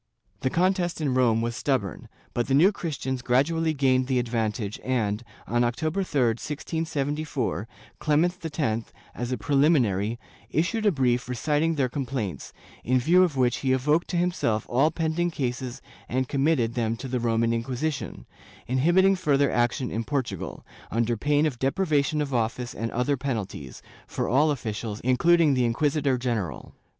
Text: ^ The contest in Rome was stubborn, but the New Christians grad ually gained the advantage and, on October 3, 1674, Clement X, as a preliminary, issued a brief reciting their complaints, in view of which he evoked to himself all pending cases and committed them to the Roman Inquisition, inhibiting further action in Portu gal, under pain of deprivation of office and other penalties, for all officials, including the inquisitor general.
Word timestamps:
^ 0.37 0.39
The 0.41 0.49
contest 0.49 0.99
in 0.99 1.13
Rome 1.13 1.43
was 1.43 1.55
stubborn, 1.55 2.09
but 2.33 2.47
the 2.47 2.55
New 2.55 2.71
Christians 2.71 3.21
grad 3.21 3.45
ually 3.45 3.77
gained 3.77 4.07
the 4.07 4.17
advantage 4.17 4.79
and, 4.83 5.23
on 5.45 5.63
October 5.63 6.01
3, 6.01 6.21
1674, 6.21 7.67
Clement 7.99 8.43
X, 8.59 8.91
as 9.13 9.31
a 9.31 9.37
preliminary, 9.37 10.17
issued 10.49 10.87
a 10.87 10.91
brief 10.91 11.29
reciting 11.29 11.75
their 11.75 11.87
complaints, 11.87 12.51
in 12.83 12.97
view 12.99 13.21
of 13.21 13.37
which 13.37 13.57
he 13.57 13.73
evoked 13.73 14.07
to 14.07 14.17
himself 14.17 14.65
all 14.67 14.89
pending 14.89 15.29
cases 15.29 15.83
and 16.09 16.27
committed 16.27 16.73
them 16.73 16.97
to 16.97 17.07
the 17.07 17.19
Roman 17.19 17.53
Inquisition, 17.53 18.25
inhibiting 18.65 19.15
further 19.15 19.51
action 19.51 19.91
in 19.91 20.03
Portu 20.03 20.39
gal, 20.39 20.65
under 20.89 21.15
pain 21.15 21.45
of 21.45 21.59
deprivation 21.59 22.23
of 22.23 22.33
office 22.33 22.73
and 22.73 22.89
other 22.89 23.17
penalties, 23.17 23.83
for 24.07 24.27
all 24.27 24.49
officials, 24.49 24.99
including 25.01 25.53
the 25.53 25.63
inquisitor 25.63 26.17
general. 26.17 26.73